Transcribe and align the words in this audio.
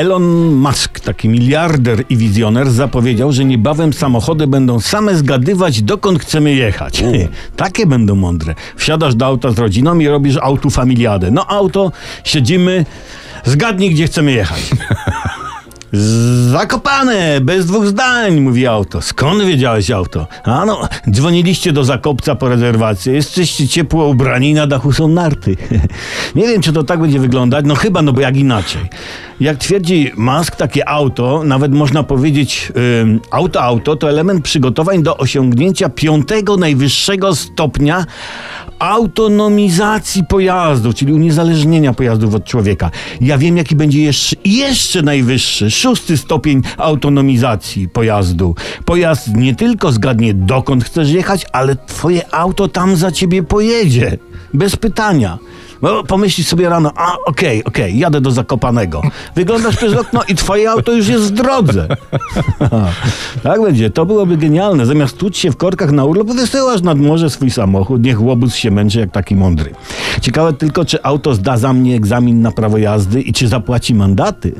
Elon 0.00 0.54
Musk, 0.54 1.00
taki 1.00 1.28
miliarder 1.28 2.04
i 2.08 2.16
wizjoner, 2.16 2.70
zapowiedział, 2.70 3.32
że 3.32 3.44
niebawem 3.44 3.92
samochody 3.92 4.46
będą 4.46 4.80
same 4.80 5.16
zgadywać, 5.16 5.82
dokąd 5.82 6.18
chcemy 6.18 6.54
jechać. 6.54 7.02
Takie 7.56 7.86
będą 7.86 8.14
mądre. 8.14 8.54
Wsiadasz 8.76 9.14
do 9.14 9.26
auta 9.26 9.50
z 9.50 9.58
rodziną 9.58 9.98
i 9.98 10.08
robisz 10.08 10.36
autofamiliadę. 10.36 11.30
No 11.30 11.46
auto, 11.46 11.92
siedzimy, 12.24 12.86
zgadnij, 13.44 13.90
gdzie 13.90 14.06
chcemy 14.06 14.32
jechać. 14.32 14.70
Zakopane, 15.92 17.40
bez 17.40 17.66
dwóch 17.66 17.86
zdań, 17.86 18.40
mówi 18.40 18.66
auto. 18.66 19.02
Skąd 19.02 19.42
wiedziałeś 19.42 19.90
auto? 19.90 20.26
A 20.44 20.64
no, 20.66 20.88
dzwoniliście 21.10 21.72
do 21.72 21.84
Zakopca 21.84 22.34
po 22.34 22.48
rezerwację. 22.48 23.12
Jesteście 23.12 23.68
ciepło 23.68 24.06
ubrani 24.06 24.50
i 24.50 24.54
na 24.54 24.66
dachu 24.66 24.92
są 24.92 25.08
narty. 25.08 25.56
Nie 26.34 26.46
wiem, 26.46 26.62
czy 26.62 26.72
to 26.72 26.82
tak 26.82 27.00
będzie 27.00 27.18
wyglądać. 27.18 27.64
No 27.68 27.74
chyba, 27.74 28.02
no 28.02 28.12
bo 28.12 28.20
jak 28.20 28.36
inaczej. 28.36 28.80
Jak 29.40 29.56
twierdzi 29.56 30.12
Musk, 30.16 30.56
takie 30.56 30.88
auto, 30.88 31.44
nawet 31.44 31.72
można 31.72 32.02
powiedzieć 32.02 32.72
ym, 33.02 33.20
auto-auto, 33.30 33.96
to 33.96 34.10
element 34.10 34.44
przygotowań 34.44 35.02
do 35.02 35.16
osiągnięcia 35.16 35.88
piątego 35.88 36.56
najwyższego 36.56 37.34
stopnia 37.34 38.06
autonomizacji 38.80 40.24
pojazdu, 40.24 40.92
czyli 40.92 41.12
uniezależnienia 41.12 41.92
pojazdów 41.92 42.34
od 42.34 42.44
człowieka. 42.44 42.90
Ja 43.20 43.38
wiem, 43.38 43.56
jaki 43.56 43.76
będzie 43.76 44.02
jeszcze, 44.02 44.36
jeszcze 44.44 45.02
najwyższy, 45.02 45.70
szósty 45.70 46.16
stopień 46.16 46.62
autonomizacji 46.76 47.88
pojazdu. 47.88 48.54
Pojazd 48.84 49.36
nie 49.36 49.54
tylko 49.54 49.92
zgadnie, 49.92 50.34
dokąd 50.34 50.84
chcesz 50.84 51.10
jechać, 51.10 51.46
ale 51.52 51.76
twoje 51.76 52.34
auto 52.34 52.68
tam 52.68 52.96
za 52.96 53.12
ciebie 53.12 53.42
pojedzie. 53.42 54.18
Bez 54.54 54.76
pytania. 54.76 55.38
No, 55.82 56.04
pomyślisz 56.04 56.46
sobie 56.46 56.68
rano, 56.68 56.92
a 56.96 57.12
okej, 57.12 57.24
okay, 57.26 57.64
okej, 57.64 57.84
okay, 57.84 57.90
jadę 57.90 58.20
do 58.20 58.30
Zakopanego. 58.30 59.02
Wyglądasz 59.34 59.76
przez 59.76 59.94
okno 59.94 60.22
i 60.28 60.34
twoje 60.34 60.70
auto 60.70 60.92
już 60.92 61.08
jest 61.08 61.24
w 61.24 61.30
drodze. 61.30 61.86
tak 63.42 63.62
będzie, 63.62 63.90
to 63.90 64.06
byłoby 64.06 64.36
genialne. 64.36 64.86
Zamiast 64.86 65.18
tuć 65.18 65.38
się 65.38 65.50
w 65.50 65.56
korkach 65.56 65.90
na 65.90 66.04
urlop, 66.04 66.26
wysyłasz 66.26 66.82
nad 66.82 66.98
morze 66.98 67.30
swój 67.30 67.50
samochód, 67.50 68.02
niech 68.02 68.22
łobuz 68.22 68.54
się 68.54 68.70
męczy 68.70 69.00
jak 69.00 69.10
taki 69.10 69.36
mądry. 69.36 69.74
Ciekawe 70.20 70.52
tylko, 70.52 70.84
czy 70.84 71.02
auto 71.02 71.34
zda 71.34 71.56
za 71.56 71.72
mnie 71.72 71.96
egzamin 71.96 72.42
na 72.42 72.50
prawo 72.50 72.78
jazdy 72.78 73.22
i 73.22 73.32
czy 73.32 73.48
zapłaci 73.48 73.94
mandaty. 73.94 74.52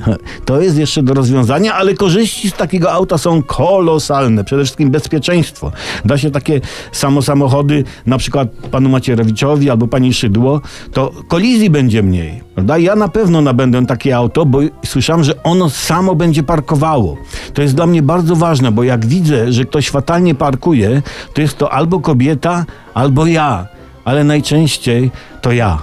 To 0.44 0.60
jest 0.60 0.78
jeszcze 0.78 1.02
do 1.02 1.14
rozwiązania, 1.14 1.74
ale 1.74 1.94
korzyści 1.94 2.50
z 2.50 2.52
takiego 2.52 2.92
auta 2.92 3.18
są 3.18 3.42
kolosalne. 3.42 4.44
Przede 4.44 4.64
wszystkim 4.64 4.90
bezpieczeństwo. 4.90 5.72
Da 6.04 6.18
się 6.18 6.30
takie 6.30 6.60
samo 6.92 7.22
samochody, 7.22 7.84
na 8.06 8.18
przykład 8.18 8.48
panu 8.70 8.88
Macierewiczowi 8.88 9.70
albo 9.70 9.86
pani 9.88 10.14
Szydło, 10.14 10.60
to 10.92 11.12
kolizji 11.28 11.70
będzie 11.70 12.02
mniej. 12.02 12.40
Prawda? 12.54 12.78
Ja 12.78 12.96
na 12.96 13.08
pewno 13.08 13.40
nabędę 13.40 13.86
takie 13.86 14.16
auto, 14.16 14.46
bo 14.46 14.58
słyszałem, 14.86 15.24
że 15.24 15.42
ono 15.42 15.70
samo 15.70 16.14
będzie 16.14 16.42
parkowało. 16.42 17.16
To 17.54 17.62
jest 17.62 17.74
dla 17.74 17.86
mnie 17.86 18.02
bardzo 18.02 18.36
ważne, 18.36 18.72
bo 18.72 18.82
jak 18.82 19.06
widzę, 19.06 19.52
że 19.52 19.64
ktoś 19.64 19.88
fatalnie 19.88 20.34
parkuje, 20.34 21.02
to 21.34 21.40
jest 21.40 21.58
to 21.58 21.72
albo 21.72 22.00
kobieta, 22.00 22.64
albo 22.94 23.26
ja, 23.26 23.66
ale 24.04 24.24
najczęściej 24.24 25.10
to 25.42 25.52
ja. 25.52 25.78